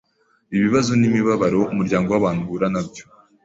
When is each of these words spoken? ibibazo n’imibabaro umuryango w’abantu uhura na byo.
ibibazo 0.55 0.91
n’imibabaro 0.99 1.59
umuryango 1.73 2.07
w’abantu 2.11 2.41
uhura 2.43 2.67
na 2.73 2.81
byo. 2.87 3.03